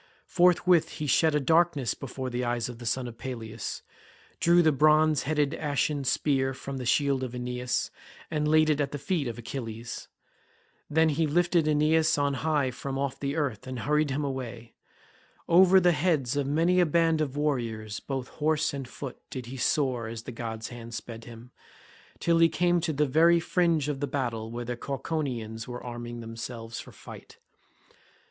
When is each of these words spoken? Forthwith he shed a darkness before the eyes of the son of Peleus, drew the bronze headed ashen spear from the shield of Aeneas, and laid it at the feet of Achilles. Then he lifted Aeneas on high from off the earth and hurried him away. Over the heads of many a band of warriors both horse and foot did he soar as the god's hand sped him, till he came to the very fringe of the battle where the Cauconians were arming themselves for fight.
Forthwith 0.25 0.93
he 0.93 1.05
shed 1.05 1.35
a 1.35 1.39
darkness 1.39 1.93
before 1.93 2.31
the 2.31 2.43
eyes 2.43 2.67
of 2.69 2.79
the 2.79 2.87
son 2.87 3.07
of 3.07 3.19
Peleus, 3.19 3.83
drew 4.39 4.63
the 4.63 4.71
bronze 4.71 5.21
headed 5.29 5.53
ashen 5.53 6.03
spear 6.05 6.55
from 6.55 6.77
the 6.77 6.87
shield 6.87 7.21
of 7.21 7.35
Aeneas, 7.35 7.91
and 8.31 8.47
laid 8.47 8.71
it 8.71 8.81
at 8.81 8.93
the 8.93 8.97
feet 8.97 9.27
of 9.27 9.37
Achilles. 9.37 10.07
Then 10.89 11.09
he 11.09 11.27
lifted 11.27 11.67
Aeneas 11.67 12.17
on 12.17 12.33
high 12.33 12.71
from 12.71 12.97
off 12.97 13.19
the 13.19 13.35
earth 13.35 13.67
and 13.67 13.81
hurried 13.81 14.09
him 14.09 14.23
away. 14.23 14.73
Over 15.47 15.79
the 15.79 15.91
heads 15.91 16.35
of 16.35 16.47
many 16.47 16.79
a 16.79 16.87
band 16.87 17.21
of 17.21 17.37
warriors 17.37 17.99
both 17.99 18.29
horse 18.29 18.73
and 18.73 18.87
foot 18.87 19.19
did 19.29 19.45
he 19.45 19.55
soar 19.57 20.07
as 20.07 20.23
the 20.23 20.31
god's 20.31 20.69
hand 20.69 20.95
sped 20.95 21.25
him, 21.25 21.51
till 22.17 22.39
he 22.39 22.49
came 22.49 22.81
to 22.81 22.91
the 22.91 23.05
very 23.05 23.39
fringe 23.39 23.87
of 23.87 23.99
the 23.99 24.07
battle 24.07 24.49
where 24.49 24.65
the 24.65 24.75
Cauconians 24.75 25.67
were 25.67 25.83
arming 25.83 26.21
themselves 26.21 26.79
for 26.79 26.91
fight. 26.91 27.37